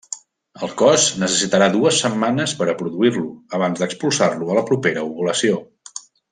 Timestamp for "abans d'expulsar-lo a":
3.59-4.59